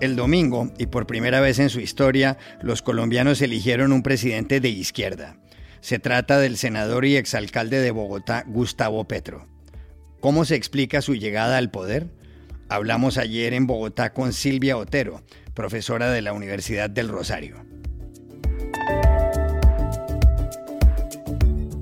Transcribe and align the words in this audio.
El 0.00 0.14
domingo, 0.14 0.70
y 0.78 0.86
por 0.86 1.06
primera 1.06 1.40
vez 1.40 1.58
en 1.58 1.70
su 1.70 1.80
historia, 1.80 2.36
los 2.60 2.82
colombianos 2.82 3.40
eligieron 3.40 3.92
un 3.92 4.02
presidente 4.02 4.60
de 4.60 4.68
izquierda. 4.68 5.38
Se 5.80 5.98
trata 5.98 6.38
del 6.38 6.58
senador 6.58 7.06
y 7.06 7.16
exalcalde 7.16 7.80
de 7.80 7.92
Bogotá, 7.92 8.44
Gustavo 8.46 9.04
Petro. 9.04 9.46
¿Cómo 10.20 10.44
se 10.44 10.54
explica 10.54 11.00
su 11.00 11.14
llegada 11.14 11.56
al 11.56 11.70
poder? 11.70 12.08
Hablamos 12.68 13.16
ayer 13.16 13.54
en 13.54 13.66
Bogotá 13.66 14.12
con 14.12 14.32
Silvia 14.32 14.76
Otero, 14.76 15.22
profesora 15.54 16.10
de 16.10 16.20
la 16.20 16.32
Universidad 16.32 16.90
del 16.90 17.08
Rosario. 17.08 17.64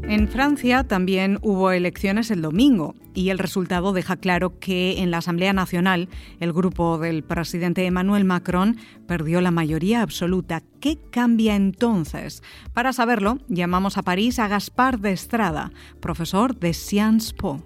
En 0.06 0.28
Francia 0.28 0.84
también 0.84 1.38
hubo 1.40 1.70
elecciones 1.70 2.30
el 2.30 2.42
domingo 2.42 2.94
y 3.14 3.30
el 3.30 3.38
resultado 3.38 3.94
deja 3.94 4.16
claro 4.16 4.58
que 4.58 5.00
en 5.00 5.10
la 5.10 5.18
Asamblea 5.18 5.54
Nacional 5.54 6.10
el 6.40 6.52
grupo 6.52 6.98
del 6.98 7.22
presidente 7.22 7.86
Emmanuel 7.86 8.24
Macron 8.24 8.76
perdió 9.08 9.40
la 9.40 9.50
mayoría 9.50 10.02
absoluta. 10.02 10.62
¿Qué 10.78 10.98
cambia 11.10 11.56
entonces? 11.56 12.42
Para 12.74 12.92
saberlo, 12.92 13.38
llamamos 13.48 13.96
a 13.96 14.02
París 14.02 14.38
a 14.38 14.46
Gaspar 14.46 15.00
de 15.00 15.12
Estrada, 15.12 15.72
profesor 16.00 16.54
de 16.54 16.74
Sciences 16.74 17.32
Po. 17.32 17.64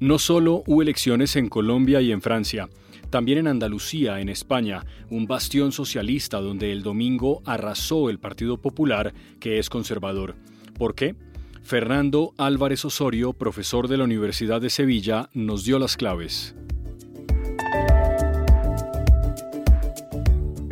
No 0.00 0.18
solo 0.18 0.64
hubo 0.66 0.82
elecciones 0.82 1.34
en 1.34 1.48
Colombia 1.48 2.02
y 2.02 2.12
en 2.12 2.20
Francia, 2.20 2.68
también 3.08 3.38
en 3.38 3.48
Andalucía, 3.48 4.20
en 4.20 4.28
España, 4.28 4.84
un 5.08 5.26
bastión 5.26 5.72
socialista 5.72 6.42
donde 6.42 6.72
el 6.72 6.82
domingo 6.82 7.40
arrasó 7.46 8.10
el 8.10 8.18
Partido 8.18 8.60
Popular, 8.60 9.14
que 9.40 9.58
es 9.58 9.70
conservador. 9.70 10.34
¿Por 10.76 10.94
qué? 10.94 11.14
Fernando 11.64 12.34
Álvarez 12.36 12.84
Osorio, 12.84 13.32
profesor 13.32 13.88
de 13.88 13.96
la 13.96 14.04
Universidad 14.04 14.60
de 14.60 14.68
Sevilla, 14.68 15.30
nos 15.32 15.64
dio 15.64 15.78
las 15.78 15.96
claves. 15.96 16.54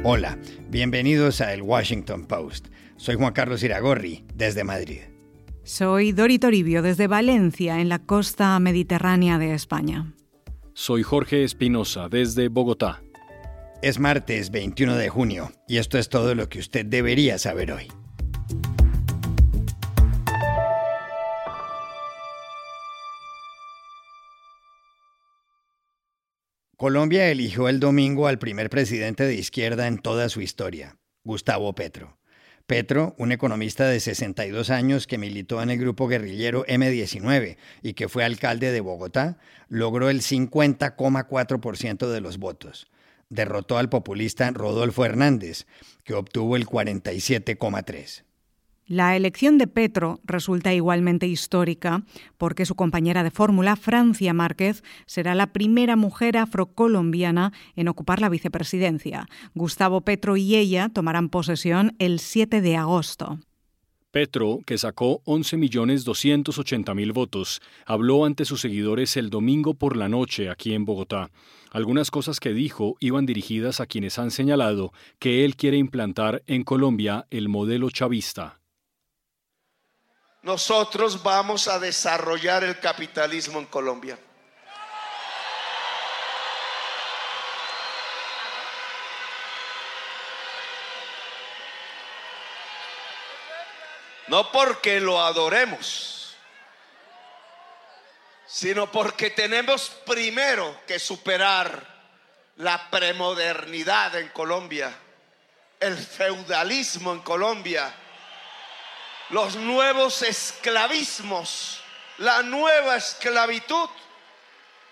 Hola, 0.05 0.37
bienvenidos 0.69 1.41
a 1.41 1.55
El 1.55 1.63
Washington 1.63 2.27
Post. 2.27 2.69
Soy 2.97 3.15
Juan 3.15 3.33
Carlos 3.33 3.63
Iragorri, 3.63 4.27
desde 4.35 4.65
Madrid. 4.65 5.01
Soy 5.65 6.13
Dori 6.13 6.39
Toribio, 6.39 6.83
desde 6.83 7.07
Valencia, 7.07 7.81
en 7.81 7.89
la 7.89 8.01
costa 8.01 8.59
mediterránea 8.59 9.39
de 9.39 9.55
España. 9.55 10.13
Soy 10.75 11.03
Jorge 11.03 11.43
Espinosa, 11.43 12.11
desde 12.11 12.49
Bogotá. 12.49 13.03
Es 13.81 13.99
martes 13.99 14.51
21 14.51 14.97
de 14.97 15.09
junio 15.09 15.53
y 15.67 15.79
esto 15.79 15.97
es 15.97 16.11
todo 16.11 16.35
lo 16.35 16.51
que 16.51 16.59
usted 16.59 16.85
debería 16.85 17.39
saber 17.39 17.73
hoy. 17.73 17.89
Colombia 26.83 27.31
eligió 27.31 27.69
el 27.69 27.79
domingo 27.79 28.27
al 28.27 28.41
primer 28.41 28.69
presidente 28.69 29.25
de 29.25 29.37
izquierda 29.37 29.87
en 29.87 29.99
toda 29.99 30.29
su 30.29 30.41
historia, 30.41 30.97
Gustavo 31.23 31.73
Petro. 31.77 32.19
Petro, 32.67 33.15
un 33.19 33.31
economista 33.31 33.87
de 33.87 34.01
62 34.01 34.69
años 34.71 35.07
que 35.07 35.17
militó 35.17 35.63
en 35.63 35.71
el 35.71 35.79
grupo 35.79 36.09
guerrillero 36.09 36.67
M19 36.67 37.57
y 37.83 37.93
que 37.95 38.09
fue 38.09 38.25
alcalde 38.25 38.73
de 38.73 38.81
Bogotá, 38.81 39.39
logró 39.69 40.11
el 40.11 40.23
50,4% 40.23 42.11
de 42.11 42.21
los 42.21 42.39
votos. 42.39 42.89
Derrotó 43.29 43.79
al 43.79 43.89
populista 43.89 44.51
Rodolfo 44.51 45.05
Hernández, 45.05 45.67
que 46.03 46.15
obtuvo 46.15 46.57
el 46.57 46.67
47,3%. 46.67 48.25
La 48.93 49.17
elección 49.17 49.57
de 49.57 49.67
Petro 49.67 50.21
resulta 50.23 50.75
igualmente 50.75 51.27
histórica 51.27 52.03
porque 52.37 52.67
su 52.67 52.75
compañera 52.75 53.23
de 53.23 53.31
fórmula, 53.31 53.75
Francia 53.77 54.35
Márquez, 54.35 54.85
será 55.07 55.35
la 55.35 55.55
primera 55.55 55.97
mujer 55.97 56.37
afrocolombiana 56.37 57.55
en 57.75 57.89
ocupar 57.89 58.21
la 58.21 58.29
vicepresidencia. 58.29 59.31
Gustavo 59.55 60.03
Petro 60.03 60.37
y 60.37 60.57
ella 60.57 60.91
tomarán 60.91 61.31
posesión 61.31 61.95
el 61.99 62.21
7 62.21 62.61
de 62.61 62.77
agosto. 62.77 63.39
Petro, 64.11 64.59
que 64.67 64.77
sacó 64.77 65.23
11.280.000 65.25 67.15
votos, 67.15 67.63
habló 67.87 68.27
ante 68.27 68.45
sus 68.45 68.61
seguidores 68.61 69.17
el 69.17 69.31
domingo 69.31 69.73
por 69.73 69.97
la 69.97 70.11
noche 70.11 70.51
aquí 70.51 70.75
en 70.75 70.85
Bogotá. 70.85 71.31
Algunas 71.71 72.11
cosas 72.11 72.41
que 72.41 72.53
dijo 72.53 72.97
iban 73.01 73.25
dirigidas 73.25 73.81
a 73.81 73.87
quienes 73.87 74.19
han 74.19 74.31
señalado 74.31 74.93
que 75.19 75.47
él 75.47 75.57
quiere 75.57 75.79
implantar 75.79 76.43
en 76.47 76.63
Colombia 76.63 77.27
el 77.31 77.49
modelo 77.49 77.89
chavista 77.89 78.59
nosotros 80.43 81.23
vamos 81.23 81.69
a 81.69 81.79
desarrollar 81.79 82.65
el 82.65 82.79
capitalismo 82.81 83.61
en 83.61 83.67
Colombia. 83.67 84.19
No 94.27 94.51
porque 94.51 94.99
lo 94.99 95.23
adoremos, 95.23 96.37
sino 98.47 98.91
porque 98.91 99.31
tenemos 99.31 99.91
primero 100.07 100.81
que 100.87 100.99
superar 100.99 101.87
la 102.57 102.91
premodernidad 102.91 104.17
en 104.17 104.29
Colombia, 104.31 104.93
el 105.79 105.97
feudalismo 105.99 107.13
en 107.13 107.21
Colombia 107.21 107.95
los 109.33 109.57
nuevos 109.57 110.21
esclavismos, 110.21 111.81
la 112.19 112.43
nueva 112.43 112.97
esclavitud. 112.97 113.89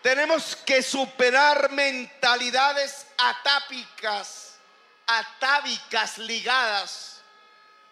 Tenemos 0.02 0.56
que 0.56 0.82
superar 0.82 1.70
mentalidades 1.72 3.06
atápicas, 3.18 4.54
atávicas 5.06 6.16
ligadas 6.16 7.20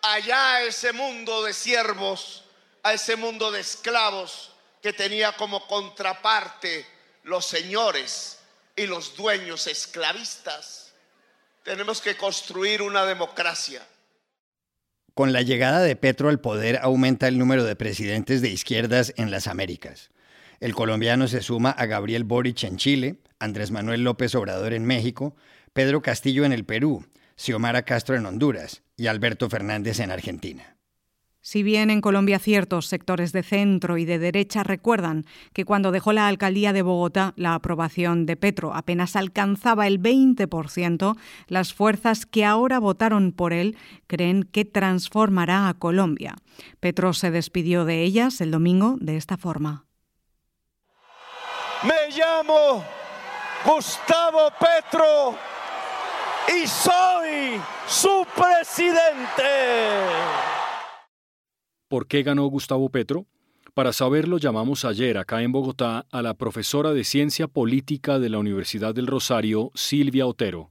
allá 0.01 0.55
a 0.55 0.63
ese 0.63 0.95
mundo 0.95 1.45
de 1.45 1.53
siervos, 1.53 2.45
a 2.83 2.95
ese 2.95 3.17
mundo 3.17 3.51
de 3.51 3.61
esclavos 3.61 4.51
que 4.83 4.95
tenía 4.95 5.33
como 5.33 5.67
contraparte 5.67 6.87
los 7.25 7.45
señores 7.45 8.39
y 8.75 8.87
los 8.87 9.15
dueños 9.17 9.67
esclavistas. 9.67 10.93
Tenemos 11.63 12.01
que 12.01 12.17
construir 12.17 12.81
una 12.81 13.05
democracia 13.05 13.87
con 15.19 15.33
la 15.33 15.43
llegada 15.43 15.81
de 15.81 15.97
Petro 15.97 16.29
al 16.29 16.39
poder 16.39 16.79
aumenta 16.81 17.27
el 17.27 17.39
número 17.41 17.65
de 17.65 17.75
presidentes 17.75 18.41
de 18.41 18.51
izquierdas 18.51 19.13
en 19.17 19.33
las 19.33 19.49
Américas. 19.49 20.13
El 20.61 20.77
colombiano 20.77 21.27
se 21.27 21.43
suma 21.43 21.73
a 21.73 21.87
Gabriel 21.87 22.23
Boric 22.23 22.63
en 22.63 22.77
Chile, 22.77 23.17
Andrés 23.41 23.73
Manuel 23.73 24.05
López 24.05 24.37
Obrador 24.37 24.75
en 24.75 24.85
México, 24.85 25.35
Pedro 25.73 26.03
Castillo 26.03 26.45
en 26.45 26.53
el 26.53 26.65
Perú, 26.65 27.05
Xiomara 27.35 27.83
Castro 27.83 28.15
en 28.15 28.27
Honduras 28.27 28.83
y 28.97 29.09
Alberto 29.09 29.51
Fernández 29.51 29.99
en 29.99 30.13
Argentina. 30.13 30.78
Si 31.49 31.63
bien 31.63 31.89
en 31.89 32.03
Colombia 32.03 32.39
ciertos 32.39 32.85
sectores 32.89 33.33
de 33.33 33.43
centro 33.43 33.97
y 33.97 34.05
de 34.05 34.19
derecha 34.19 34.65
recuerdan 34.65 35.25
que 35.55 35.65
cuando 35.65 35.93
dejó 35.93 36.13
la 36.13 36.29
alcaldía 36.29 36.75
de 36.75 36.83
Bogotá 36.83 37.33
la 37.37 37.55
aprobación 37.55 38.27
de 38.27 38.37
Petro 38.37 38.75
apenas 38.75 39.17
alcanzaba 39.17 39.87
el 39.87 39.99
20%, 39.99 41.17
las 41.47 41.73
fuerzas 41.73 42.27
que 42.27 42.45
ahora 42.45 42.79
votaron 42.79 43.33
por 43.33 43.55
él 43.55 43.79
creen 44.07 44.43
que 44.43 44.67
transformará 44.67 45.71
a 45.71 45.75
Colombia. 45.79 46.37
Petro 46.81 47.15
se 47.15 47.31
despidió 47.31 47.87
de 47.87 48.03
ellas 48.03 48.43
el 48.43 48.51
domingo 48.51 48.97
de 49.01 49.17
esta 49.17 49.39
forma. 49.39 49.87
Me 51.83 52.15
llamo 52.15 52.85
Gustavo 53.65 54.51
Petro 54.61 55.35
y 56.47 56.67
soy 56.67 57.59
su 57.87 58.27
presidente. 58.37 59.49
¿Por 61.99 62.07
qué 62.07 62.23
ganó 62.23 62.47
Gustavo 62.47 62.91
Petro? 62.91 63.27
Para 63.75 63.93
saberlo 63.93 64.39
llamamos 64.39 64.85
ayer 64.85 65.19
acá 65.19 65.43
en 65.43 65.51
Bogotá 65.51 66.07
a 66.13 66.23
la 66.23 66.35
profesora 66.35 66.93
de 66.93 67.03
Ciencia 67.03 67.49
Política 67.49 68.21
de 68.21 68.29
la 68.29 68.39
Universidad 68.39 68.95
del 68.95 69.09
Rosario, 69.09 69.73
Silvia 69.75 70.25
Otero. 70.29 70.71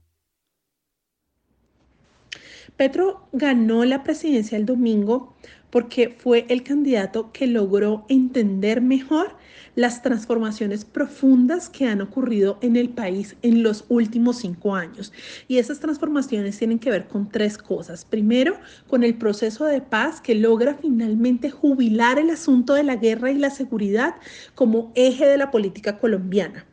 Petro 2.78 3.28
ganó 3.32 3.84
la 3.84 4.04
presidencia 4.04 4.56
el 4.56 4.64
domingo 4.64 5.36
porque 5.70 6.14
fue 6.16 6.46
el 6.48 6.62
candidato 6.62 7.30
que 7.32 7.46
logró 7.46 8.04
entender 8.08 8.80
mejor 8.80 9.36
las 9.74 10.02
transformaciones 10.02 10.84
profundas 10.84 11.68
que 11.68 11.86
han 11.86 12.00
ocurrido 12.00 12.58
en 12.62 12.74
el 12.74 12.88
país 12.88 13.36
en 13.42 13.62
los 13.62 13.84
últimos 13.88 14.38
cinco 14.38 14.74
años. 14.74 15.12
Y 15.46 15.58
esas 15.58 15.78
transformaciones 15.78 16.58
tienen 16.58 16.80
que 16.80 16.90
ver 16.90 17.06
con 17.06 17.28
tres 17.28 17.58
cosas. 17.58 18.04
Primero, 18.04 18.58
con 18.88 19.04
el 19.04 19.14
proceso 19.14 19.66
de 19.66 19.80
paz 19.80 20.20
que 20.20 20.34
logra 20.34 20.74
finalmente 20.74 21.50
jubilar 21.50 22.18
el 22.18 22.30
asunto 22.30 22.74
de 22.74 22.82
la 22.82 22.96
guerra 22.96 23.30
y 23.30 23.38
la 23.38 23.50
seguridad 23.50 24.16
como 24.56 24.90
eje 24.96 25.26
de 25.26 25.38
la 25.38 25.52
política 25.52 25.98
colombiana. 25.98 26.66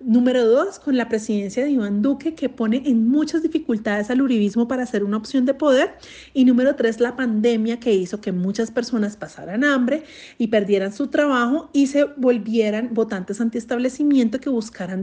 Número 0.00 0.46
dos, 0.46 0.78
con 0.78 0.96
la 0.96 1.10
presidencia 1.10 1.62
de 1.62 1.72
Iván 1.72 2.00
Duque, 2.00 2.34
que 2.34 2.48
pone 2.48 2.82
en 2.86 3.06
muchas 3.06 3.42
dificultades 3.42 4.08
al 4.10 4.22
uribismo 4.22 4.66
para 4.66 4.86
ser 4.86 5.04
una 5.04 5.18
opción 5.18 5.44
de 5.44 5.52
poder. 5.52 5.92
Y 6.32 6.46
número 6.46 6.74
tres, 6.74 7.00
la 7.00 7.16
pandemia 7.16 7.78
que 7.78 7.92
hizo 7.92 8.18
que 8.18 8.32
muchas 8.32 8.70
personas 8.70 9.18
pasaran 9.18 9.62
hambre 9.62 10.04
y 10.38 10.46
perdieran 10.46 10.94
su 10.94 11.08
trabajo 11.08 11.68
y 11.74 11.88
se 11.88 12.04
volvieran 12.04 12.94
votantes 12.94 13.42
antiestablecimiento 13.42 14.40
que 14.40 14.48
buscaran 14.48 15.02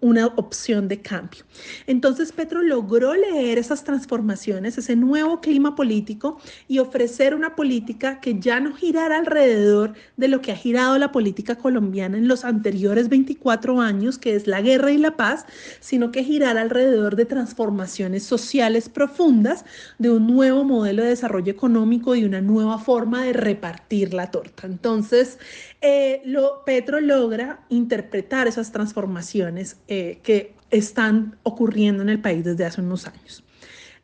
una 0.00 0.26
opción 0.26 0.88
de 0.88 1.00
cambio. 1.00 1.44
Entonces 1.86 2.32
Petro 2.32 2.62
logró 2.62 3.14
leer 3.14 3.58
esas 3.58 3.82
transformaciones, 3.82 4.76
ese 4.76 4.94
nuevo 4.94 5.40
clima 5.40 5.74
político 5.74 6.38
y 6.68 6.78
ofrecer 6.80 7.34
una 7.34 7.56
política 7.56 8.20
que 8.20 8.38
ya 8.38 8.60
no 8.60 8.74
girara 8.74 9.18
alrededor 9.18 9.94
de 10.16 10.28
lo 10.28 10.42
que 10.42 10.52
ha 10.52 10.56
girado 10.56 10.98
la 10.98 11.12
política 11.12 11.56
colombiana 11.56 12.18
en 12.18 12.28
los 12.28 12.44
anteriores 12.44 13.08
24 13.08 13.80
años, 13.80 14.18
que 14.18 14.34
es 14.34 14.46
la 14.46 14.60
guerra 14.60 14.92
y 14.92 14.98
la 14.98 15.16
paz, 15.16 15.46
sino 15.80 16.12
que 16.12 16.24
girara 16.24 16.60
alrededor 16.60 17.16
de 17.16 17.24
transformaciones 17.24 18.22
sociales 18.22 18.88
profundas, 18.88 19.64
de 19.98 20.10
un 20.10 20.26
nuevo 20.26 20.64
modelo 20.64 21.02
de 21.02 21.08
desarrollo 21.10 21.52
económico 21.52 22.14
y 22.14 22.24
una 22.24 22.40
nueva 22.40 22.78
forma 22.78 23.24
de 23.24 23.32
repartir 23.32 24.12
la 24.12 24.30
torta. 24.30 24.66
Entonces, 24.66 25.38
eh, 25.80 26.22
Petro 26.64 27.00
logra 27.00 27.60
interpretar 27.68 28.48
esas 28.48 28.72
transformaciones 28.72 29.76
eh, 29.88 30.18
que 30.22 30.54
están 30.70 31.36
ocurriendo 31.42 32.02
en 32.02 32.08
el 32.08 32.20
país 32.20 32.44
desde 32.44 32.64
hace 32.64 32.80
unos 32.80 33.06
años. 33.06 33.44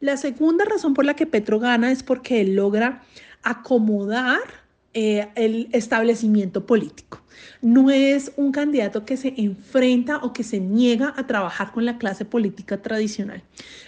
La 0.01 0.17
segunda 0.17 0.65
razón 0.65 0.95
por 0.95 1.05
la 1.05 1.15
que 1.15 1.27
Petro 1.27 1.59
gana 1.59 1.93
es 1.93 2.03
porque 2.03 2.41
él 2.41 2.57
logra 2.57 3.03
acomodar 3.43 4.41
eh, 4.95 5.29
el 5.37 5.69
establecimiento 5.73 6.67
político. 6.67 7.22
No 7.61 7.91
es 7.91 8.33
un 8.37 8.53
candidato 8.53 9.05
que 9.05 9.17
se 9.17 9.35
enfrenta 9.37 10.19
o 10.19 10.33
que 10.33 10.43
se 10.43 10.61
niega 10.61 11.15
a 11.17 11.27
trabajar 11.27 11.73
con 11.73 11.85
la 11.85 11.99
clase 11.99 12.25
política 12.25 12.83
tradicional. 12.83 13.43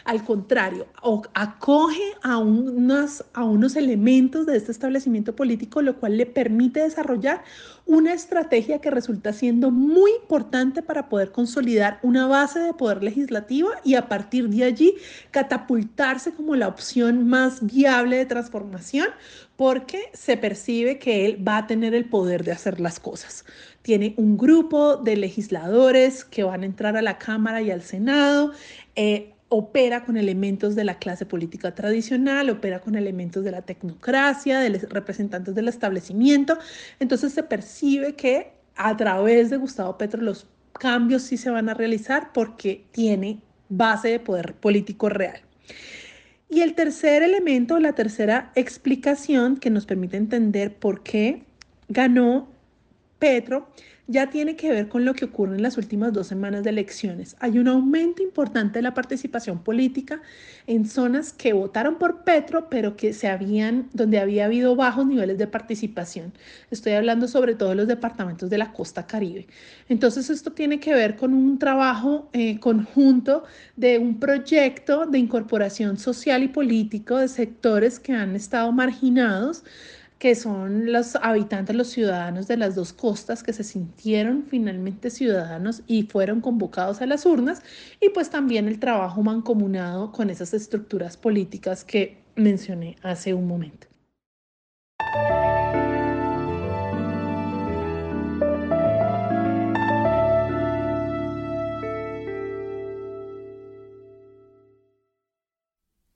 Al 0.04 0.24
contrario, 0.24 0.86
acoge 1.34 2.02
a, 2.22 2.38
unas, 2.38 3.24
a 3.32 3.44
unos 3.44 3.76
elementos 3.76 4.46
de 4.46 4.56
este 4.56 4.72
establecimiento 4.72 5.34
político, 5.34 5.82
lo 5.82 5.96
cual 5.96 6.16
le 6.16 6.26
permite 6.26 6.80
desarrollar 6.80 7.42
una 7.86 8.14
estrategia 8.14 8.80
que 8.80 8.90
resulta 8.90 9.32
siendo 9.32 9.70
muy 9.70 10.10
importante 10.22 10.82
para 10.82 11.08
poder 11.08 11.32
consolidar 11.32 11.98
una 12.02 12.26
base 12.26 12.60
de 12.60 12.72
poder 12.72 13.02
legislativo 13.02 13.70
y 13.84 13.94
a 13.94 14.08
partir 14.08 14.48
de 14.48 14.64
allí 14.64 14.94
catapultarse 15.30 16.32
como 16.32 16.56
la 16.56 16.68
opción 16.68 17.26
más 17.26 17.64
viable 17.64 18.16
de 18.16 18.26
transformación 18.26 19.08
porque 19.56 20.10
se 20.14 20.36
percibe 20.36 20.98
que 20.98 21.26
él 21.26 21.46
va 21.46 21.58
a 21.58 21.66
tener 21.66 21.94
el 21.94 22.06
poder 22.06 22.44
de 22.44 22.52
hacer 22.52 22.80
las 22.80 22.98
cosas. 22.98 23.33
Tiene 23.82 24.14
un 24.16 24.36
grupo 24.36 24.96
de 24.96 25.16
legisladores 25.16 26.24
que 26.24 26.44
van 26.44 26.62
a 26.62 26.66
entrar 26.66 26.96
a 26.96 27.02
la 27.02 27.18
Cámara 27.18 27.60
y 27.62 27.70
al 27.70 27.82
Senado. 27.82 28.52
Eh, 28.94 29.30
opera 29.48 30.04
con 30.04 30.16
elementos 30.16 30.74
de 30.74 30.84
la 30.84 30.98
clase 30.98 31.26
política 31.26 31.74
tradicional, 31.74 32.50
opera 32.50 32.80
con 32.80 32.96
elementos 32.96 33.44
de 33.44 33.52
la 33.52 33.62
tecnocracia, 33.62 34.58
de 34.58 34.70
los 34.70 34.82
representantes 34.88 35.54
del 35.54 35.68
establecimiento. 35.68 36.58
Entonces 36.98 37.32
se 37.32 37.42
percibe 37.44 38.14
que 38.16 38.52
a 38.74 38.96
través 38.96 39.50
de 39.50 39.56
Gustavo 39.56 39.96
Petro 39.96 40.22
los 40.22 40.46
cambios 40.72 41.22
sí 41.22 41.36
se 41.36 41.50
van 41.50 41.68
a 41.68 41.74
realizar 41.74 42.32
porque 42.32 42.84
tiene 42.90 43.40
base 43.68 44.08
de 44.08 44.20
poder 44.20 44.54
político 44.54 45.08
real. 45.08 45.40
Y 46.48 46.60
el 46.60 46.74
tercer 46.74 47.22
elemento, 47.22 47.78
la 47.78 47.94
tercera 47.94 48.52
explicación 48.54 49.56
que 49.56 49.70
nos 49.70 49.86
permite 49.86 50.16
entender 50.16 50.74
por 50.74 51.02
qué 51.02 51.44
ganó 51.88 52.48
Petro, 53.24 53.68
ya 54.06 54.28
tiene 54.28 54.54
que 54.54 54.68
ver 54.68 54.90
con 54.90 55.06
lo 55.06 55.14
que 55.14 55.24
ocurre 55.24 55.56
en 55.56 55.62
las 55.62 55.78
últimas 55.78 56.12
dos 56.12 56.26
semanas 56.26 56.62
de 56.62 56.68
elecciones. 56.68 57.36
Hay 57.40 57.58
un 57.58 57.68
aumento 57.68 58.22
importante 58.22 58.80
de 58.80 58.82
la 58.82 58.92
participación 58.92 59.64
política 59.64 60.20
en 60.66 60.84
zonas 60.84 61.32
que 61.32 61.54
votaron 61.54 61.96
por 61.96 62.22
Petro, 62.22 62.68
pero 62.68 62.98
que 62.98 63.14
se 63.14 63.28
habían, 63.28 63.88
donde 63.94 64.18
había 64.18 64.44
habido 64.44 64.76
bajos 64.76 65.06
niveles 65.06 65.38
de 65.38 65.46
participación. 65.46 66.34
Estoy 66.70 66.92
hablando 66.92 67.26
sobre 67.26 67.54
todo 67.54 67.70
de 67.70 67.76
los 67.76 67.88
departamentos 67.88 68.50
de 68.50 68.58
la 68.58 68.74
costa 68.74 69.06
caribe. 69.06 69.46
Entonces, 69.88 70.28
esto 70.28 70.52
tiene 70.52 70.78
que 70.78 70.92
ver 70.92 71.16
con 71.16 71.32
un 71.32 71.58
trabajo 71.58 72.28
eh, 72.34 72.60
conjunto 72.60 73.44
de 73.74 73.98
un 73.98 74.20
proyecto 74.20 75.06
de 75.06 75.16
incorporación 75.16 75.96
social 75.96 76.42
y 76.42 76.48
político 76.48 77.16
de 77.16 77.28
sectores 77.28 77.98
que 77.98 78.12
han 78.12 78.36
estado 78.36 78.70
marginados 78.70 79.64
que 80.18 80.34
son 80.34 80.92
los 80.92 81.16
habitantes, 81.16 81.76
los 81.76 81.88
ciudadanos 81.88 82.48
de 82.48 82.56
las 82.56 82.74
dos 82.74 82.92
costas 82.92 83.42
que 83.42 83.52
se 83.52 83.64
sintieron 83.64 84.44
finalmente 84.48 85.10
ciudadanos 85.10 85.82
y 85.86 86.04
fueron 86.04 86.40
convocados 86.40 87.02
a 87.02 87.06
las 87.06 87.26
urnas, 87.26 87.62
y 88.00 88.08
pues 88.10 88.30
también 88.30 88.68
el 88.68 88.78
trabajo 88.78 89.22
mancomunado 89.22 90.12
con 90.12 90.30
esas 90.30 90.54
estructuras 90.54 91.16
políticas 91.16 91.84
que 91.84 92.18
mencioné 92.36 92.96
hace 93.02 93.34
un 93.34 93.46
momento. 93.46 93.86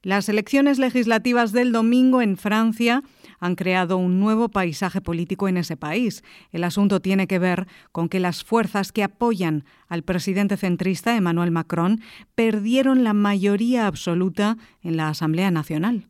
Las 0.02 0.30
elecciones 0.30 0.78
legislativas 0.78 1.52
del 1.52 1.70
domingo 1.70 2.22
en 2.22 2.38
Francia 2.38 3.02
han 3.38 3.54
creado 3.54 3.96
un 3.96 4.20
nuevo 4.20 4.48
paisaje 4.48 5.00
político 5.00 5.48
en 5.48 5.56
ese 5.56 5.76
país. 5.76 6.22
El 6.52 6.64
asunto 6.64 7.00
tiene 7.00 7.26
que 7.26 7.38
ver 7.38 7.66
con 7.92 8.08
que 8.08 8.20
las 8.20 8.44
fuerzas 8.44 8.92
que 8.92 9.02
apoyan 9.02 9.64
al 9.88 10.02
presidente 10.02 10.56
centrista 10.56 11.16
Emmanuel 11.16 11.50
Macron 11.50 12.00
perdieron 12.34 13.04
la 13.04 13.12
mayoría 13.12 13.86
absoluta 13.86 14.56
en 14.82 14.96
la 14.96 15.08
Asamblea 15.08 15.50
Nacional. 15.50 16.06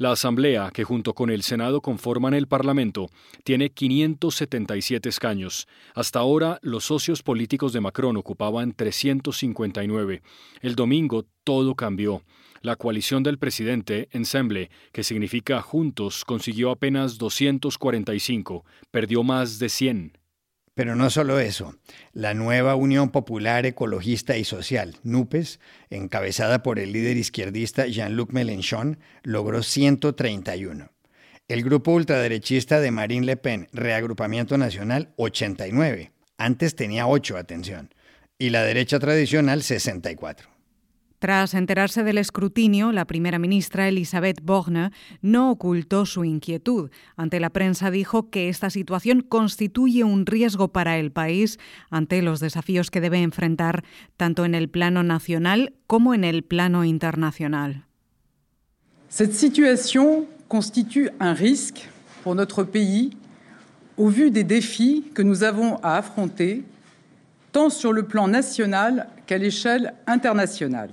La 0.00 0.12
Asamblea, 0.12 0.70
que 0.72 0.84
junto 0.84 1.12
con 1.12 1.28
el 1.28 1.42
Senado 1.42 1.80
conforman 1.80 2.32
el 2.32 2.46
Parlamento, 2.46 3.10
tiene 3.42 3.70
577 3.70 5.08
escaños. 5.08 5.66
Hasta 5.92 6.20
ahora, 6.20 6.60
los 6.62 6.84
socios 6.84 7.24
políticos 7.24 7.72
de 7.72 7.80
Macron 7.80 8.16
ocupaban 8.16 8.74
359. 8.74 10.22
El 10.60 10.76
domingo 10.76 11.26
todo 11.42 11.74
cambió. 11.74 12.22
La 12.60 12.76
coalición 12.76 13.22
del 13.22 13.38
presidente, 13.38 14.08
Ensemble, 14.12 14.70
que 14.92 15.04
significa 15.04 15.62
Juntos, 15.62 16.24
consiguió 16.24 16.70
apenas 16.70 17.18
245, 17.18 18.64
perdió 18.90 19.22
más 19.22 19.58
de 19.58 19.68
100. 19.68 20.18
Pero 20.74 20.94
no 20.94 21.10
solo 21.10 21.40
eso, 21.40 21.74
la 22.12 22.34
nueva 22.34 22.76
Unión 22.76 23.10
Popular 23.10 23.66
Ecologista 23.66 24.36
y 24.36 24.44
Social, 24.44 24.96
NUPES, 25.02 25.58
encabezada 25.90 26.62
por 26.62 26.78
el 26.78 26.92
líder 26.92 27.16
izquierdista 27.16 27.86
Jean-Luc 27.86 28.32
Mélenchon, 28.32 28.98
logró 29.24 29.64
131. 29.64 30.92
El 31.48 31.64
grupo 31.64 31.92
ultraderechista 31.92 32.78
de 32.78 32.90
Marine 32.90 33.26
Le 33.26 33.36
Pen, 33.36 33.68
Reagrupamiento 33.72 34.56
Nacional, 34.56 35.12
89. 35.16 36.12
Antes 36.36 36.76
tenía 36.76 37.08
8, 37.08 37.36
atención. 37.36 37.92
Y 38.38 38.50
la 38.50 38.62
derecha 38.62 39.00
tradicional, 39.00 39.64
64. 39.64 40.57
Tras 41.18 41.54
enterarse 41.54 42.04
del 42.04 42.18
escrutinio, 42.18 42.92
la 42.92 43.04
primera 43.04 43.40
ministra 43.40 43.88
Elisabeth 43.88 44.40
Borne 44.40 44.92
no 45.20 45.50
ocultó 45.50 46.06
su 46.06 46.24
inquietud. 46.24 46.90
Ante 47.16 47.40
la 47.40 47.50
prensa 47.50 47.90
dijo 47.90 48.30
que 48.30 48.48
esta 48.48 48.70
situación 48.70 49.22
constituye 49.22 50.04
un 50.04 50.26
riesgo 50.26 50.68
para 50.68 50.96
el 50.98 51.10
país 51.10 51.58
ante 51.90 52.22
los 52.22 52.38
desafíos 52.38 52.92
que 52.92 53.00
debe 53.00 53.20
enfrentar 53.20 53.82
tanto 54.16 54.44
en 54.44 54.54
el 54.54 54.68
plano 54.68 55.02
nacional 55.02 55.74
como 55.88 56.14
en 56.14 56.22
el 56.22 56.44
plano 56.44 56.84
internacional. 56.84 57.84
Cette 59.10 59.34
situation 59.34 60.26
constitue 60.46 61.10
un 61.18 61.34
risque 61.34 61.88
pour 62.22 62.36
notre 62.36 62.62
pays 62.62 63.10
au 63.96 64.08
vu 64.08 64.30
des 64.30 64.44
défis 64.44 65.04
que 65.14 65.22
nous 65.22 65.42
avons 65.42 65.78
à 65.82 65.96
affronter 65.96 66.62
tant 67.50 67.70
sur 67.70 67.92
le 67.92 68.04
plan 68.04 68.28
national 68.28 69.08
qu'à 69.28 69.38
l'échelle 69.38 69.94
internationale. 70.06 70.90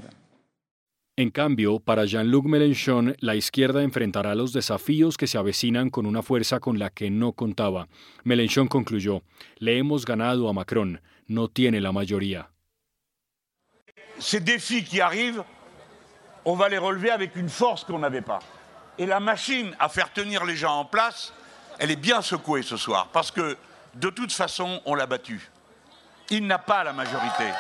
En 1.18 1.30
cambio, 1.30 1.80
para 1.80 2.06
Jean-Luc 2.06 2.44
Mélenchon, 2.44 3.15
la 3.22 3.36
izquierda 3.36 3.82
enfrentará 3.82 4.36
los 4.36 4.51
desafíos 4.51 5.15
que 5.15 5.27
se 5.27 5.38
avecinan 5.38 5.89
con 5.89 6.06
una 6.06 6.22
fuerza 6.22 6.60
con 6.60 6.77
la 6.77 6.89
que 6.89 7.10
no 7.10 7.32
contaba. 7.32 7.88
Mélenchon 8.25 8.68
concluyó, 8.68 9.24
le 9.60 9.77
hemos 9.77 10.06
ganado 10.06 10.50
a 10.50 10.54
Macron, 10.54 11.00
no 11.27 11.48
tiene 11.48 11.80
la 11.80 11.94
mayoría. 11.94 12.50
Ces 14.20 14.42
défis 14.42 14.84
qui 14.84 15.00
arrivent, 15.00 15.44
on 16.44 16.58
va 16.58 16.68
les 16.68 16.77
relever 16.77 17.12
avec 17.12 17.38
une 17.38 17.50
force 17.50 17.86
qu'on 17.86 18.00
n'avait 18.00 18.22
pas. 18.22 18.39
Et 18.98 19.06
la 19.06 19.22
machine 19.22 19.74
à 19.80 19.88
faire 19.88 20.12
tenir 20.12 20.44
les 20.44 20.58
gens 20.58 20.80
en 20.80 20.86
place, 20.86 21.34
elle 21.80 21.92
est 21.92 22.01
bien 22.01 22.22
secouée 22.22 22.63
ce 22.63 22.75
soir, 22.75 23.08
parce 23.13 23.32
que 23.32 23.56
de 23.94 24.10
toute 24.10 24.34
façon, 24.34 24.82
on 24.86 24.96
l'a 24.96 25.06
battu. 25.06 25.50
Il 26.30 26.46
n'a 26.46 26.60
pas 26.60 26.84
la 26.84 26.92
majorité. 26.92 27.54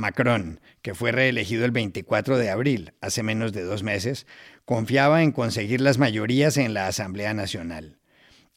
Macron, 0.00 0.60
que 0.82 0.94
fue 0.94 1.12
reelegido 1.12 1.64
el 1.64 1.70
24 1.70 2.38
de 2.38 2.50
abril, 2.50 2.94
hace 3.00 3.22
menos 3.22 3.52
de 3.52 3.62
dos 3.62 3.84
meses, 3.84 4.26
confiaba 4.64 5.22
en 5.22 5.30
conseguir 5.30 5.80
las 5.80 5.98
mayorías 5.98 6.56
en 6.56 6.74
la 6.74 6.88
Asamblea 6.88 7.34
Nacional. 7.34 7.98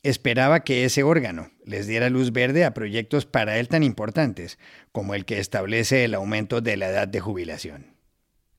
Esperaba 0.02 0.62
que 0.62 0.84
ese 0.84 1.04
órgano 1.04 1.52
les 1.66 1.88
diera 1.88 2.10
luz 2.10 2.32
verde 2.32 2.66
a 2.66 2.74
proyectos 2.74 3.26
para 3.26 3.60
él 3.60 3.68
tan 3.68 3.84
importantes 3.84 4.58
como 4.92 5.14
el 5.14 5.26
que 5.26 5.40
establece 5.40 6.04
el 6.04 6.16
aumento 6.16 6.60
de 6.60 6.78
la 6.78 6.90
edad 6.90 7.08
de 7.08 7.20
jubilación. 7.20 7.94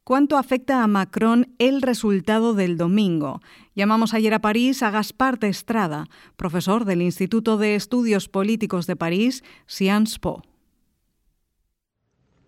¿Cuánto 0.04 0.36
afecta 0.36 0.82
a 0.82 0.86
Macron 0.86 1.54
el 1.58 1.80
resultado 1.80 2.52
del 2.52 2.76
domingo? 2.76 3.40
Llamamos 3.74 4.12
ayer 4.12 4.34
a 4.34 4.40
París 4.40 4.82
a 4.82 4.90
Gaspar 4.90 5.38
de 5.38 5.48
Estrada, 5.48 6.08
profesor 6.36 6.84
del 6.84 7.00
Instituto 7.00 7.56
de 7.56 7.74
Estudios 7.74 8.28
Políticos 8.28 8.86
de 8.86 8.96
París, 8.96 9.42
Sciences 9.66 10.18
Po. 10.18 10.42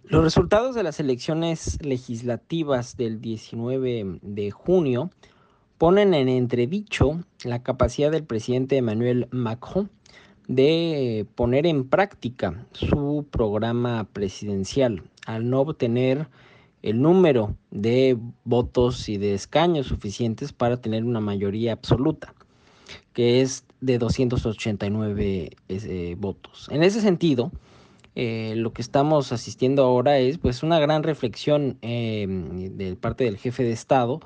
Los 0.08 0.22
resultados 0.22 0.76
de 0.76 0.84
las 0.84 1.00
elecciones 1.00 1.78
legislativas 1.82 2.96
del 2.96 3.20
19 3.20 4.20
de 4.22 4.50
junio 4.52 5.10
ponen 5.78 6.14
en 6.14 6.28
entredicho 6.28 7.24
la 7.42 7.64
capacidad 7.64 8.12
del 8.12 8.22
presidente 8.22 8.76
Emmanuel 8.76 9.26
Macron 9.32 9.90
de 10.46 11.26
poner 11.34 11.66
en 11.66 11.88
práctica 11.88 12.68
su 12.70 13.26
programa 13.32 14.04
presidencial 14.12 15.02
al 15.26 15.50
no 15.50 15.62
obtener 15.62 16.28
el 16.82 17.02
número 17.02 17.56
de 17.72 18.16
votos 18.44 19.08
y 19.08 19.18
de 19.18 19.34
escaños 19.34 19.88
suficientes 19.88 20.52
para 20.52 20.76
tener 20.76 21.02
una 21.02 21.18
mayoría 21.18 21.72
absoluta, 21.72 22.32
que 23.12 23.40
es 23.40 23.64
de 23.80 23.98
289 23.98 25.50
eh, 25.68 26.16
votos. 26.16 26.68
En 26.70 26.84
ese 26.84 27.00
sentido, 27.00 27.50
eh, 28.18 28.54
lo 28.56 28.72
que 28.72 28.80
estamos 28.80 29.30
asistiendo 29.30 29.84
ahora 29.84 30.16
es 30.16 30.38
pues 30.38 30.62
una 30.62 30.80
gran 30.80 31.02
reflexión 31.02 31.76
eh, 31.82 32.26
de 32.72 32.96
parte 32.96 33.24
del 33.24 33.36
jefe 33.36 33.62
de 33.62 33.72
Estado 33.72 34.20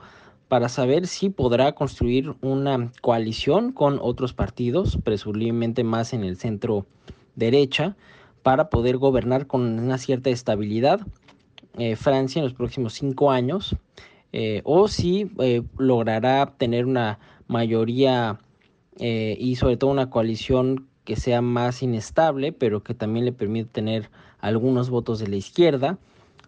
para 0.46 0.68
saber 0.68 1.08
si 1.08 1.28
podrá 1.28 1.72
construir 1.72 2.36
una 2.40 2.92
coalición 3.02 3.72
con 3.72 3.98
otros 4.00 4.32
partidos, 4.32 4.96
presumiblemente 5.02 5.82
más 5.82 6.12
en 6.12 6.22
el 6.22 6.36
centro 6.36 6.86
derecha, 7.34 7.96
para 8.44 8.70
poder 8.70 8.96
gobernar 8.96 9.48
con 9.48 9.62
una 9.62 9.98
cierta 9.98 10.30
estabilidad 10.30 11.00
eh, 11.76 11.96
Francia 11.96 12.38
en 12.38 12.44
los 12.44 12.54
próximos 12.54 12.94
cinco 12.94 13.32
años, 13.32 13.76
o 14.62 14.86
si 14.86 15.28
logrará 15.76 16.54
tener 16.56 16.86
una 16.86 17.18
mayoría 17.48 18.38
y 18.96 19.56
sobre 19.56 19.76
todo 19.76 19.90
una 19.90 20.08
coalición 20.08 20.89
que 21.04 21.16
sea 21.16 21.42
más 21.42 21.82
inestable, 21.82 22.52
pero 22.52 22.82
que 22.82 22.94
también 22.94 23.24
le 23.24 23.32
permite 23.32 23.70
tener 23.70 24.10
algunos 24.40 24.90
votos 24.90 25.18
de 25.18 25.28
la 25.28 25.36
izquierda, 25.36 25.98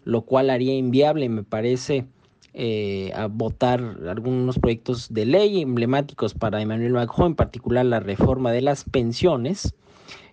lo 0.03 0.21
cual 0.21 0.49
haría 0.49 0.75
inviable, 0.75 1.29
me 1.29 1.43
parece, 1.43 2.05
eh, 2.53 3.11
a 3.15 3.27
votar 3.27 3.97
algunos 4.07 4.59
proyectos 4.59 5.11
de 5.13 5.25
ley 5.25 5.61
emblemáticos 5.61 6.33
para 6.33 6.61
Emmanuel 6.61 6.93
Macron, 6.93 7.27
en 7.27 7.35
particular 7.35 7.85
la 7.85 7.99
reforma 7.99 8.51
de 8.51 8.61
las 8.61 8.83
pensiones. 8.83 9.73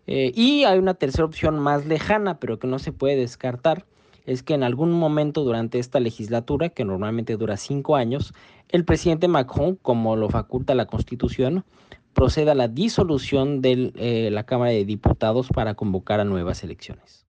Eh, 0.06 0.32
y 0.34 0.64
hay 0.64 0.78
una 0.78 0.94
tercera 0.94 1.24
opción 1.24 1.58
más 1.58 1.86
lejana, 1.86 2.38
pero 2.38 2.58
que 2.58 2.66
no 2.66 2.78
se 2.78 2.92
puede 2.92 3.16
descartar, 3.16 3.86
es 4.26 4.42
que 4.42 4.54
en 4.54 4.64
algún 4.64 4.92
momento 4.92 5.44
durante 5.44 5.78
esta 5.78 6.00
legislatura, 6.00 6.68
que 6.68 6.84
normalmente 6.84 7.36
dura 7.36 7.56
cinco 7.56 7.96
años, 7.96 8.34
el 8.68 8.84
presidente 8.84 9.28
Macron, 9.28 9.76
como 9.76 10.16
lo 10.16 10.28
faculta 10.28 10.74
la 10.74 10.86
Constitución, 10.86 11.64
proceda 12.12 12.52
a 12.52 12.55
la 12.55 12.69
disolución 12.69 13.62
de 13.62 13.93
eh, 13.97 14.31
la 14.31 14.45
Cámara 14.45 14.71
de 14.71 14.85
Diputados 14.85 15.49
para 15.49 15.75
convocar 15.75 16.21
a 16.21 16.25
nuevas 16.25 16.62
elecciones. 16.64 17.26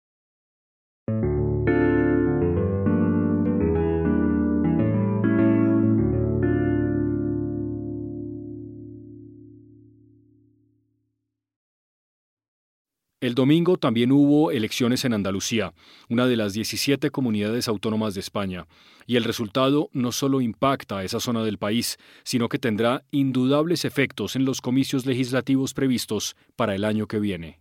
El 13.21 13.35
domingo 13.35 13.77
también 13.77 14.11
hubo 14.11 14.49
elecciones 14.49 15.05
en 15.05 15.13
Andalucía, 15.13 15.75
una 16.09 16.25
de 16.25 16.35
las 16.35 16.53
17 16.53 17.11
comunidades 17.11 17.67
autónomas 17.67 18.15
de 18.15 18.19
España, 18.19 18.65
y 19.05 19.15
el 19.15 19.23
resultado 19.23 19.91
no 19.93 20.11
solo 20.11 20.41
impacta 20.41 20.97
a 20.97 21.03
esa 21.03 21.19
zona 21.19 21.43
del 21.43 21.59
país, 21.59 21.99
sino 22.23 22.49
que 22.49 22.57
tendrá 22.57 23.03
indudables 23.11 23.85
efectos 23.85 24.35
en 24.35 24.43
los 24.43 24.59
comicios 24.59 25.05
legislativos 25.05 25.75
previstos 25.75 26.35
para 26.55 26.73
el 26.73 26.83
año 26.83 27.05
que 27.05 27.19
viene. 27.19 27.60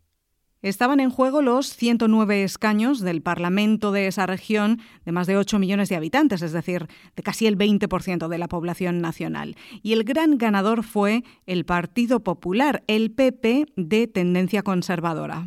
Estaban 0.63 1.01
en 1.01 1.09
juego 1.09 1.41
los 1.41 1.75
109 1.75 2.45
escaños 2.45 3.01
del 3.01 3.23
Parlamento 3.23 3.93
de 3.93 4.07
esa 4.07 4.27
región 4.27 4.81
de 5.07 5.13
más 5.13 5.27
de 5.27 5.39
8 5.39 5.59
millones 5.59 5.89
de 5.89 5.97
habitantes, 5.97 6.43
es 6.43 6.53
decir, 6.53 6.87
de 7.17 7.23
casi 7.23 7.47
el 7.47 7.57
20% 7.57 8.29
de 8.29 8.39
la 8.39 8.47
población 8.47 9.01
nacional. 9.01 9.57
Y 9.83 9.95
el 9.95 10.05
gran 10.05 10.37
ganador 10.37 10.85
fue 10.85 11.25
el 11.47 11.65
Partido 11.65 12.21
Popular, 12.21 12.83
el 12.89 13.11
PP 13.11 13.69
de 13.77 14.07
tendencia 14.07 14.63
conservadora. 14.63 15.47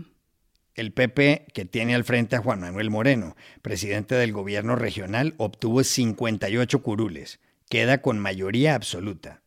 El 0.73 0.91
PP, 0.91 1.45
que 1.53 1.65
tiene 1.65 1.93
al 1.93 2.03
frente 2.03 2.35
a 2.35 2.41
Juan 2.41 2.61
Manuel 2.61 2.89
Moreno, 2.89 3.35
presidente 3.61 4.15
del 4.15 4.33
gobierno 4.33 4.75
regional, 4.75 5.35
obtuvo 5.37 5.83
58 5.83 6.81
curules. 6.81 7.39
Queda 7.69 8.01
con 8.01 8.17
mayoría 8.17 8.73
absoluta. 8.73 9.42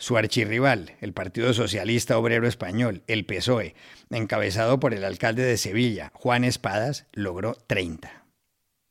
Su 0.00 0.16
archirrival, 0.16 0.96
el 1.02 1.12
Partido 1.12 1.52
Socialista 1.52 2.16
Obrero 2.16 2.48
Español, 2.48 3.02
el 3.06 3.26
PSOE, 3.26 3.74
encabezado 4.08 4.80
por 4.80 4.94
el 4.94 5.04
alcalde 5.04 5.42
de 5.42 5.58
Sevilla, 5.58 6.10
Juan 6.14 6.42
Espadas, 6.42 7.06
logró 7.12 7.54
30. 7.66 8.24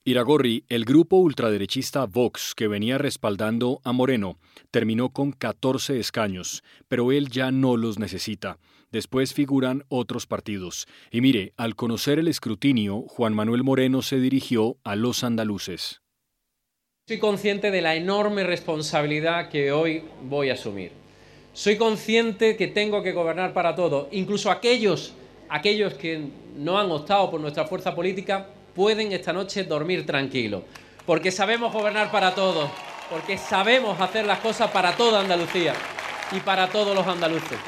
Iragorri, 0.04 0.66
el 0.70 0.86
grupo 0.86 1.18
ultraderechista 1.18 2.06
Vox, 2.06 2.54
que 2.54 2.68
venía 2.68 3.00
respaldando 3.00 3.82
a 3.84 3.92
Moreno, 3.92 4.38
terminó 4.70 5.10
con 5.10 5.32
14 5.32 6.00
escaños, 6.00 6.64
pero 6.88 7.12
él 7.12 7.30
ya 7.30 7.50
no 7.50 7.76
los 7.76 7.98
necesita. 7.98 8.60
Después 8.92 9.34
figuran 9.34 9.86
otros 9.88 10.28
partidos. 10.28 10.88
Y 11.10 11.22
mire, 11.22 11.54
al 11.58 11.76
conocer 11.76 12.20
el 12.20 12.28
escrutinio, 12.28 13.02
Juan 13.08 13.34
Manuel 13.34 13.64
Moreno 13.64 14.04
se 14.04 14.20
dirigió 14.20 14.78
a 14.84 14.96
los 14.96 15.24
andaluces. 15.24 16.04
Soy 17.08 17.18
consciente 17.18 17.72
de 17.72 17.82
la 17.82 17.96
enorme 17.96 18.44
responsabilidad 18.44 19.50
que 19.50 19.72
hoy 19.72 20.04
voy 20.22 20.52
a 20.52 20.54
asumir. 20.54 20.99
Soy 21.60 21.76
consciente 21.76 22.56
que 22.56 22.68
tengo 22.68 23.04
que 23.04 23.12
gobernar 23.12 23.52
para 23.52 23.76
todos. 23.76 24.08
Incluso 24.12 24.50
aquellos, 24.50 25.12
aquellos 25.50 25.94
que 25.94 26.30
no 26.56 26.80
han 26.80 26.90
optado 26.90 27.30
por 27.30 27.42
nuestra 27.42 27.66
fuerza 27.66 27.94
política 27.94 28.48
pueden 28.74 29.12
esta 29.12 29.34
noche 29.34 29.66
dormir 29.66 30.06
tranquilos. 30.06 30.64
Porque 31.06 31.32
sabemos 31.32 31.74
gobernar 31.74 32.12
para 32.12 32.34
todos. 32.34 32.70
Porque 33.10 33.38
sabemos 33.38 34.00
hacer 34.00 34.26
las 34.26 34.40
cosas 34.40 34.72
para 34.72 34.96
toda 34.96 35.20
Andalucía 35.20 35.74
y 36.32 36.40
para 36.40 36.70
todos 36.70 36.96
los 36.96 37.06
andaluces. 37.06 37.60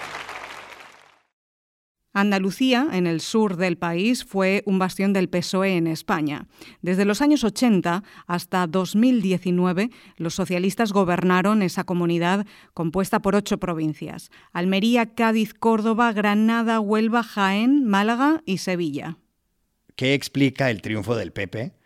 Andalucía, 2.13 2.87
en 2.91 3.07
el 3.07 3.21
sur 3.21 3.55
del 3.55 3.77
país, 3.77 4.25
fue 4.25 4.63
un 4.65 4.79
bastión 4.79 5.13
del 5.13 5.29
PSOE 5.29 5.77
en 5.77 5.87
España. 5.87 6.47
Desde 6.81 7.05
los 7.05 7.21
años 7.21 7.43
80 7.43 8.03
hasta 8.27 8.67
2019, 8.67 9.89
los 10.17 10.33
socialistas 10.33 10.91
gobernaron 10.91 11.61
esa 11.61 11.85
comunidad 11.85 12.45
compuesta 12.73 13.21
por 13.21 13.35
ocho 13.35 13.59
provincias: 13.59 14.29
Almería, 14.51 15.13
Cádiz, 15.13 15.53
Córdoba, 15.53 16.11
Granada, 16.11 16.81
Huelva, 16.81 17.23
Jaén, 17.23 17.85
Málaga 17.85 18.41
y 18.45 18.57
Sevilla. 18.57 19.17
¿Qué 19.95 20.13
explica 20.13 20.69
el 20.69 20.81
triunfo 20.81 21.15
del 21.15 21.31
PP? 21.31 21.80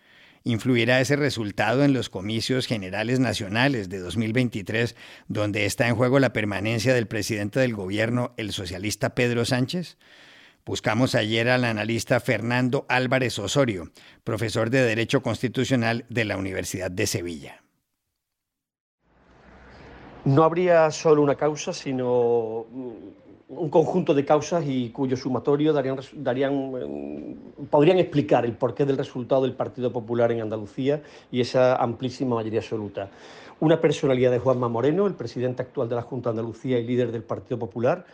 ¿Influirá 0.48 1.02
ese 1.02 1.16
resultado 1.16 1.84
en 1.84 1.94
los 1.94 2.12
comicios 2.12 2.68
generales 2.68 3.20
nacionales 3.20 3.90
de 3.90 3.98
2023, 3.98 4.96
donde 5.28 5.66
está 5.66 5.88
en 5.88 5.96
juego 5.96 6.20
la 6.20 6.34
permanencia 6.34 6.94
del 6.94 7.08
presidente 7.08 7.60
del 7.60 7.74
gobierno, 7.74 8.36
el 8.38 8.52
socialista 8.52 9.16
Pedro 9.16 9.44
Sánchez? 9.44 9.98
Buscamos 10.64 11.16
ayer 11.16 11.50
al 11.50 11.66
analista 11.66 12.20
Fernando 12.20 12.86
Álvarez 12.90 13.40
Osorio, 13.40 13.92
profesor 14.24 14.70
de 14.70 14.84
Derecho 14.84 15.24
Constitucional 15.24 16.06
de 16.10 16.26
la 16.26 16.38
Universidad 16.38 16.92
de 16.92 17.08
Sevilla. 17.08 17.64
No 20.26 20.44
habría 20.44 20.92
solo 20.92 21.24
una 21.24 21.34
causa, 21.34 21.74
sino 21.74 22.68
un 23.48 23.70
conjunto 23.70 24.14
de 24.14 24.26
causas 24.26 24.64
y 24.68 24.90
cuyo 24.90 25.16
sumatorio 25.16 25.72
darían, 25.72 26.00
darían, 26.14 26.72
eh, 26.78 27.36
podrían 27.70 28.00
explicar 28.00 28.46
el 28.46 28.54
porqué 28.54 28.86
del 28.86 28.98
resultado 28.98 29.44
del 29.44 29.54
Partido 29.54 29.92
Popular 29.92 30.32
en 30.32 30.42
Andalucía 30.42 31.04
y 31.32 31.42
esa 31.42 31.76
amplísima 31.76 32.36
mayoría 32.36 32.60
absoluta. 32.60 33.10
Una 33.60 33.80
personalidad 33.80 34.32
de 34.32 34.40
Juanma 34.40 34.68
Moreno, 34.68 35.08
el 35.08 35.14
presidente 35.14 35.62
actual 35.62 35.88
de 35.88 35.96
la 35.96 36.02
Junta 36.02 36.30
de 36.30 36.40
Andalucía 36.40 36.80
y 36.80 36.86
líder 36.86 37.12
del 37.12 37.24
Partido 37.24 37.60
Popular, 37.60 38.06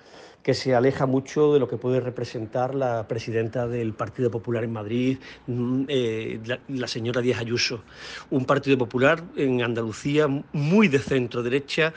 que 0.43 0.53
se 0.53 0.73
aleja 0.73 1.05
mucho 1.05 1.53
de 1.53 1.59
lo 1.59 1.67
que 1.67 1.77
puede 1.77 1.99
representar 1.99 2.73
la 2.73 3.07
presidenta 3.07 3.67
del 3.67 3.93
Partido 3.93 4.31
Popular 4.31 4.63
en 4.63 4.73
Madrid, 4.73 5.17
mm, 5.47 5.83
eh, 5.87 6.39
la, 6.67 6.87
señora 6.87 7.21
Díaz 7.21 7.39
Ayuso. 7.39 7.83
Un 8.29 8.45
Partido 8.45 8.77
Popular 8.77 9.23
en 9.35 9.61
Andalucía 9.61 10.27
muy 10.51 10.87
de 10.87 10.99
centro 10.99 11.43
derecha, 11.43 11.93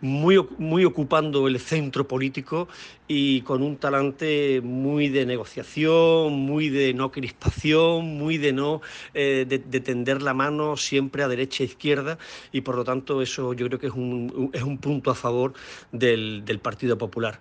muy, 0.00 0.46
muy 0.58 0.84
ocupando 0.84 1.48
el 1.48 1.58
centro 1.58 2.06
político 2.06 2.68
y 3.08 3.40
con 3.40 3.62
un 3.62 3.78
talante 3.78 4.60
muy 4.62 5.08
de 5.08 5.26
negociación, 5.26 6.32
muy 6.34 6.68
de 6.68 6.94
no 6.94 7.10
crispación, 7.10 8.18
muy 8.18 8.38
de 8.38 8.52
no 8.52 8.80
eh, 9.14 9.44
de, 9.48 9.80
tender 9.80 10.22
la 10.22 10.34
mano 10.34 10.76
siempre 10.76 11.22
a 11.22 11.28
derecha 11.28 11.62
e 11.62 11.66
izquierda 11.66 12.18
y 12.52 12.60
por 12.60 12.76
lo 12.76 12.84
tanto 12.84 13.22
eso 13.22 13.54
yo 13.54 13.66
creo 13.66 13.78
que 13.78 13.86
es 13.86 13.94
un, 13.94 14.50
es 14.52 14.62
un 14.62 14.78
punto 14.78 15.10
a 15.10 15.14
favor 15.14 15.54
del, 15.90 16.44
del 16.44 16.58
Partido 16.60 16.98
Popular. 16.98 17.40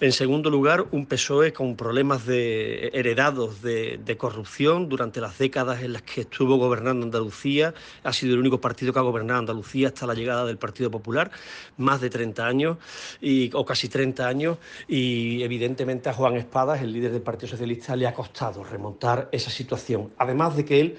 En 0.00 0.12
segundo 0.12 0.50
lugar, 0.50 0.86
un 0.90 1.06
PSOE 1.06 1.52
con 1.52 1.76
problemas 1.76 2.26
de, 2.26 2.88
heredados 2.92 3.62
de, 3.62 4.16
corrupción 4.18 4.88
durante 4.88 5.20
las 5.20 5.38
décadas 5.38 5.82
en 5.82 5.94
las 5.94 6.02
que 6.02 6.22
estuvo 6.22 6.56
gobernando 6.56 7.04
Andalucía. 7.04 7.74
Ha 8.02 8.12
sido 8.12 8.34
el 8.34 8.40
único 8.40 8.60
partido 8.60 8.92
que 8.92 8.98
ha 8.98 9.02
gobernado 9.02 9.40
Andalucía 9.40 9.88
hasta 9.88 10.06
la 10.06 10.14
llegada 10.14 10.44
del 10.44 10.58
Partido 10.58 10.90
Popular, 10.90 11.30
más 11.78 12.00
de 12.00 12.10
30 12.10 12.46
años 12.46 12.78
o 13.54 13.64
casi 13.64 13.88
30 13.88 14.26
años. 14.26 14.58
Y 14.88 15.42
evidentemente 15.42 16.08
a 16.08 16.12
Juan 16.12 16.36
Espadas, 16.36 16.82
el 16.82 16.92
líder 16.92 17.12
del 17.12 17.22
Partido 17.22 17.50
Socialista, 17.50 17.96
le 17.96 18.06
ha 18.06 18.14
costado 18.14 18.62
remontar 18.64 19.28
esa 19.32 19.50
situación. 19.50 20.12
Además 20.18 20.56
de 20.56 20.64
que 20.64 20.80
él 20.80 20.98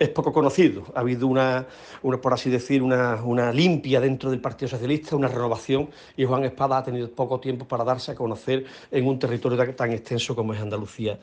es 0.00 0.08
poco 0.08 0.32
conocido. 0.32 0.84
Ha 0.94 1.00
habido 1.00 1.26
una, 1.26 1.66
por 2.22 2.32
así 2.32 2.48
decir, 2.48 2.82
una, 2.82 3.22
una, 3.22 3.52
limpia 3.52 4.00
dentro 4.00 4.30
del 4.30 4.40
Partido 4.40 4.70
Socialista, 4.70 5.14
una 5.14 5.28
renovación, 5.28 5.90
y 6.16 6.24
Juan 6.24 6.44
Espada 6.44 6.78
ha 6.78 6.82
tenido 6.82 7.10
poco 7.10 7.38
tiempo 7.38 7.68
para 7.68 7.84
darse 7.84 8.12
a 8.12 8.14
conocer 8.14 8.64
en 8.90 9.06
un 9.06 9.18
territorio 9.18 9.74
tan 9.74 9.92
extenso 9.92 10.34
como 10.34 10.54
es 10.54 10.60
Andalucía. 10.60 11.20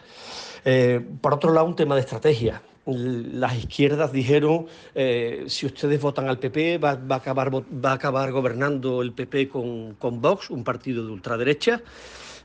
Eh, 0.63 1.03
por 1.19 1.33
otro 1.33 1.51
lado, 1.51 1.65
un 1.65 1.75
tema 1.75 1.95
de 1.95 2.01
estrategia. 2.01 2.61
Las 2.85 3.57
izquierdas 3.57 4.11
dijeron, 4.11 4.67
eh, 4.93 5.45
si 5.47 5.65
ustedes 5.65 5.99
votan 5.99 6.29
al 6.29 6.37
PP, 6.37 6.77
va, 6.77 6.91
a 6.91 7.15
acabar, 7.15 7.51
va 7.53 7.91
a 7.91 7.93
acabar 7.93 8.31
gobernando 8.31 9.01
el 9.01 9.11
PP 9.11 9.49
con, 9.49 9.95
con 9.95 10.21
Vox, 10.21 10.51
un 10.51 10.63
partido 10.63 11.03
de 11.03 11.11
ultraderecha. 11.11 11.81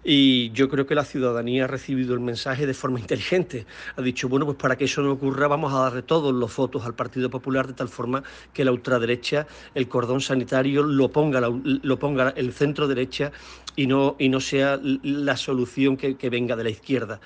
Y 0.05 0.51
yo 0.51 0.69
creo 0.69 0.87
que 0.87 0.95
la 0.95 1.05
ciudadanía 1.05 1.65
ha 1.65 1.69
recibido 1.69 2.15
el 2.15 2.21
mensaje 2.21 2.67
de 2.67 2.75
forma 2.75 2.99
inteligente. 2.99 3.67
Ha 3.97 4.03
dicho, 4.03 4.29
bueno, 4.29 4.47
pues 4.47 4.59
para 4.59 4.77
que 4.77 4.85
eso 4.85 5.03
no 5.03 5.13
ocurra 5.13 5.47
vamos 5.47 5.73
a 5.73 5.79
darle 5.79 6.03
todos 6.03 6.35
los 6.35 6.55
votos 6.57 6.85
al 6.85 6.95
Partido 6.95 7.31
Popular 7.31 7.69
de 7.69 7.75
tal 7.75 7.89
forma 7.89 8.23
que 8.53 8.65
la 8.65 8.73
ultraderecha, 8.73 9.47
el 9.75 9.89
cordón 9.89 10.21
sanitario, 10.21 10.83
lo 10.83 11.11
ponga, 11.11 11.41
lo 11.41 11.99
ponga 11.99 12.31
el 12.31 12.53
centro 12.53 12.89
derecha 12.89 13.31
y 13.77 13.87
no, 13.87 14.17
y 14.19 14.29
no 14.29 14.41
sea 14.41 14.81
la 14.83 15.37
solución 15.37 15.97
que, 15.97 16.31
venga 16.33 16.57
de 16.57 16.65
la 16.65 16.71
izquierda 16.71 17.21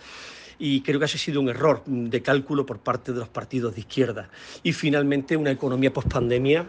y 0.59 0.80
creo 0.80 0.99
que 0.99 1.04
ese 1.04 1.16
ha 1.16 1.21
sido 1.21 1.40
un 1.40 1.50
error 1.50 1.83
de 1.85 2.23
cálculo 2.23 2.64
por 2.64 2.78
parte 2.78 3.12
de 3.12 3.18
los 3.18 3.28
partidos 3.28 3.75
de 3.75 3.80
izquierda. 3.80 4.30
Y 4.62 4.73
finalmente 4.73 5.37
una 5.37 5.50
economía 5.50 5.92
post-pandemia 5.92 6.64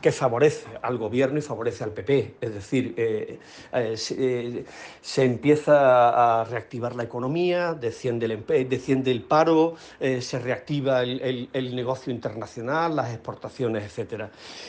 que 0.00 0.12
favorece 0.12 0.66
al 0.82 0.96
gobierno 0.96 1.38
y 1.38 1.42
favorece 1.42 1.84
al 1.84 1.92
PP. 1.92 2.36
Es 2.40 2.54
decir, 2.54 2.94
eh, 2.96 3.38
eh, 3.72 3.96
eh, 4.10 4.64
se, 5.00 5.24
empieza 5.24 6.40
a 6.40 6.44
reactivar 6.44 6.94
la 6.94 7.02
economía, 7.02 7.74
desciende 7.74 8.26
el, 8.26 8.68
desciende 8.68 9.10
el 9.10 9.22
paro, 9.22 9.74
se 9.98 10.38
reactiva 10.38 11.02
el, 11.02 11.74
negocio 11.74 12.12
internacional, 12.12 12.96
las 12.96 13.12
exportaciones, 13.12 13.98
etc. 13.98 14.24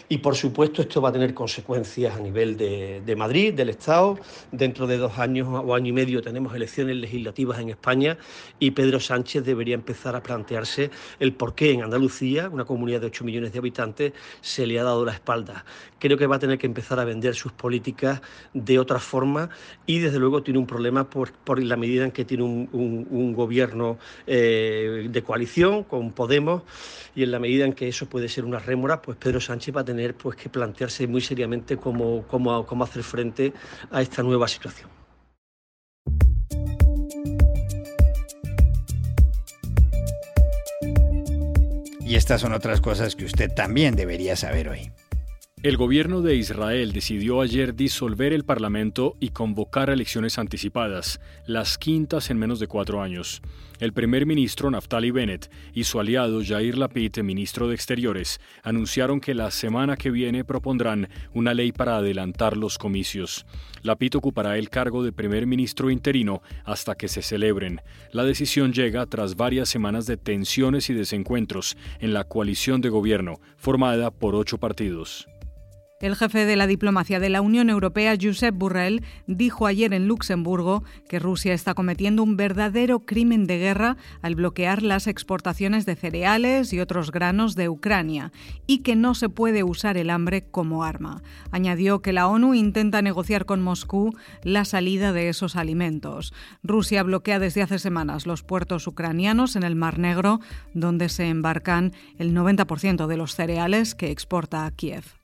Y 0.10 0.18
por 0.18 0.36
supuesto 0.36 0.82
esto 0.82 1.02
va 1.02 1.10
a 1.10 1.12
tener 1.12 1.34
consecuencias 1.34 2.16
a 2.16 2.20
nivel 2.20 2.58
de, 2.58 3.02
de 3.06 3.16
Madrid, 3.16 3.54
del 3.54 3.70
Estado. 3.70 4.18
Dentro 4.52 4.88
de 4.88 4.98
dos 4.98 5.18
años 5.18 5.48
o 5.50 5.74
año 5.74 5.88
y 5.88 5.94
medio 5.94 6.22
tenemos 6.22 6.54
elecciones 6.54 6.98
legislativas 6.98 7.60
en 7.60 7.70
España 7.70 8.18
y 8.60 8.72
Pedro 8.72 9.00
Sánchez 9.00 9.44
debería 9.46 9.76
empezar 9.76 10.16
a 10.16 10.24
plantearse 10.24 10.92
el 11.20 11.34
por 11.34 11.56
qué 11.56 11.72
en 11.72 11.84
Andalucía, 11.84 12.50
una 12.50 12.66
comunidad 12.66 13.02
de 13.02 13.08
8 13.08 13.24
millones 13.24 13.54
de 13.54 13.60
habitantes, 13.60 14.14
se 14.42 14.66
le 14.68 14.80
ha 14.80 14.84
dado 14.84 15.06
la 15.06 15.14
Creo 16.00 16.18
que 16.18 16.28
va 16.28 16.36
a 16.36 16.40
tener 16.40 16.58
que 16.58 16.68
empezar 16.68 17.00
a 17.00 17.06
vender 17.06 17.36
sus 17.36 17.52
políticas 17.52 18.22
de 18.54 18.80
otra 18.80 19.00
forma 19.00 19.50
y 19.86 20.00
desde 20.00 20.20
luego 20.20 20.44
tiene 20.44 20.60
un 20.60 20.68
problema 20.68 21.10
por, 21.10 21.32
la 21.62 21.78
medida 21.78 22.06
en 22.06 22.12
que 22.12 22.26
tiene 22.26 22.44
un, 22.44 23.34
gobierno 23.34 23.98
eh, 24.28 25.08
de 25.10 25.24
coalición 25.24 25.84
con 25.84 26.12
Podemos 26.12 26.64
y 27.16 27.24
en 27.24 27.32
la 27.32 27.40
medida 27.40 27.66
en 27.66 27.74
que 27.74 27.88
eso 27.88 28.08
puede 28.08 28.28
ser 28.28 28.46
una 28.46 28.60
rémora, 28.60 29.02
pues 29.02 29.18
Pedro 29.18 29.40
Sánchez 29.40 29.76
va 29.76 29.82
a 29.82 29.86
tener 29.86 30.16
pues, 30.16 30.36
que 30.36 30.50
plantearse 30.50 31.08
muy 31.08 31.22
seriamente 31.22 31.78
cómo 31.78 32.84
hacer 32.84 33.04
frente 33.04 33.54
a 33.90 34.02
esta 34.02 34.24
nueva 34.24 34.48
situación. 34.48 34.90
Y 42.12 42.18
estas 42.18 42.42
son 42.42 42.52
otras 42.52 42.82
cosas 42.82 43.16
que 43.16 43.24
usted 43.24 43.54
también 43.54 43.96
debería 43.96 44.36
saber 44.36 44.68
hoy. 44.68 44.92
El 45.64 45.78
gobierno 45.78 46.24
de 46.24 46.36
Israel 46.36 46.92
decidió 46.92 47.40
ayer 47.40 47.76
disolver 47.76 48.34
el 48.34 48.44
Parlamento 48.44 49.16
y 49.20 49.30
convocar 49.30 49.92
elecciones 49.92 50.40
anticipadas, 50.40 51.22
las 51.46 51.78
quintas 51.78 52.32
en 52.32 52.40
menos 52.40 52.60
de 52.60 52.66
cuatro 52.66 53.00
años. 53.00 53.44
El 53.80 53.94
primer 53.94 54.26
ministro 54.26 54.72
Naftali 54.72 55.12
Bennett 55.12 55.52
y 55.76 55.84
su 55.84 56.00
aliado 56.00 56.42
Yair 56.42 56.80
Lapid, 56.80 57.20
ministro 57.20 57.68
de 57.68 57.76
Exteriores, 57.76 58.42
anunciaron 58.64 59.22
que 59.22 59.36
la 59.36 59.52
semana 59.52 59.98
que 59.98 60.10
viene 60.10 60.44
propondrán 60.44 61.10
una 61.32 61.54
ley 61.54 61.72
para 61.72 61.98
adelantar 61.98 62.58
los 62.58 62.80
comicios. 62.80 63.46
Lapid 63.84 64.16
ocupará 64.16 64.58
el 64.58 64.72
cargo 64.72 65.04
de 65.04 65.12
primer 65.12 65.46
ministro 65.46 65.92
interino 65.92 66.42
hasta 66.66 66.96
que 66.96 67.08
se 67.08 67.22
celebren. 67.22 67.82
La 68.12 68.24
decisión 68.24 68.74
llega 68.74 69.06
tras 69.06 69.36
varias 69.36 69.70
semanas 69.70 70.08
de 70.08 70.18
tensiones 70.18 70.90
y 70.90 70.96
desencuentros 70.96 71.78
en 72.00 72.14
la 72.14 72.24
coalición 72.24 72.82
de 72.82 72.90
gobierno, 72.90 73.40
formada 73.58 74.10
por 74.10 74.34
ocho 74.34 74.58
partidos. 74.58 75.28
El 76.02 76.16
jefe 76.16 76.46
de 76.48 76.56
la 76.56 76.66
diplomacia 76.66 77.20
de 77.20 77.30
la 77.30 77.42
Unión 77.42 77.70
Europea, 77.70 78.16
Josep 78.20 78.56
Borrell, 78.58 79.04
dijo 79.28 79.68
ayer 79.68 79.94
en 79.94 80.08
Luxemburgo 80.08 80.84
que 81.08 81.20
Rusia 81.20 81.54
está 81.54 81.76
cometiendo 81.76 82.24
un 82.24 82.38
verdadero 82.38 83.02
crimen 83.02 83.46
de 83.46 83.60
guerra 83.60 83.98
al 84.24 84.34
bloquear 84.34 84.82
las 84.82 85.06
exportaciones 85.06 85.86
de 85.86 85.96
cereales 85.96 86.74
y 86.74 86.80
otros 86.80 87.12
granos 87.12 87.54
de 87.54 87.70
Ucrania 87.70 88.32
y 88.66 88.80
que 88.80 88.96
no 88.96 89.14
se 89.14 89.30
puede 89.30 89.64
usar 89.64 89.96
el 89.96 90.10
hambre 90.10 90.44
como 90.50 90.84
arma. 90.84 91.22
Añadió 91.52 92.02
que 92.02 92.14
la 92.14 92.28
ONU 92.28 92.56
intenta 92.56 93.04
negociar 93.04 93.46
con 93.46 93.62
Moscú 93.62 94.16
la 94.42 94.66
salida 94.66 95.14
de 95.14 95.30
esos 95.30 95.56
alimentos. 95.56 96.34
Rusia 96.64 97.04
bloquea 97.04 97.38
desde 97.38 97.62
hace 97.62 97.78
semanas 97.78 98.26
los 98.26 98.42
puertos 98.42 98.88
ucranianos 98.88 99.56
en 99.56 99.62
el 99.62 99.76
Mar 99.76 100.00
Negro, 100.00 100.40
donde 100.74 101.10
se 101.10 101.28
embarcan 101.28 101.94
el 102.18 102.34
90% 102.34 103.06
de 103.06 103.18
los 103.18 103.36
cereales 103.36 103.94
que 103.94 104.10
exporta 104.10 104.66
a 104.66 104.72
Kiev. 104.72 105.21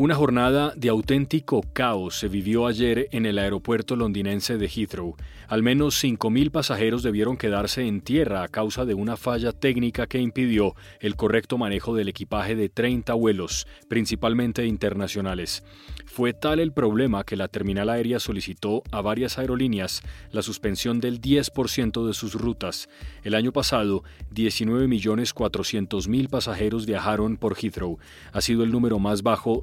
Una 0.00 0.14
jornada 0.14 0.72
de 0.76 0.88
auténtico 0.88 1.60
caos 1.74 2.18
se 2.18 2.28
vivió 2.28 2.66
ayer 2.66 3.10
en 3.12 3.26
el 3.26 3.38
aeropuerto 3.38 3.96
londinense 3.96 4.56
de 4.56 4.66
Heathrow. 4.66 5.14
Al 5.46 5.62
menos 5.62 6.02
5.000 6.02 6.50
pasajeros 6.50 7.02
debieron 7.02 7.36
quedarse 7.36 7.86
en 7.86 8.00
tierra 8.00 8.42
a 8.42 8.48
causa 8.48 8.86
de 8.86 8.94
una 8.94 9.18
falla 9.18 9.52
técnica 9.52 10.06
que 10.06 10.18
impidió 10.18 10.74
el 11.00 11.16
correcto 11.16 11.58
manejo 11.58 11.94
del 11.94 12.08
equipaje 12.08 12.56
de 12.56 12.70
30 12.70 13.12
vuelos, 13.12 13.66
principalmente 13.88 14.64
internacionales. 14.64 15.64
Fue 16.06 16.32
tal 16.32 16.60
el 16.60 16.72
problema 16.72 17.24
que 17.24 17.36
la 17.36 17.48
terminal 17.48 17.90
aérea 17.90 18.20
solicitó 18.20 18.82
a 18.90 19.02
varias 19.02 19.38
aerolíneas 19.38 20.02
la 20.32 20.40
suspensión 20.40 21.00
del 21.00 21.20
10% 21.20 22.06
de 22.06 22.14
sus 22.14 22.34
rutas. 22.34 22.88
El 23.22 23.34
año 23.34 23.52
pasado, 23.52 24.02
19.400.000 24.34 26.28
pasajeros 26.30 26.86
viajaron 26.86 27.36
por 27.36 27.54
Heathrow. 27.54 27.98
Ha 28.32 28.40
sido 28.40 28.64
el 28.64 28.72
número 28.72 28.98
más 28.98 29.22
bajo 29.22 29.62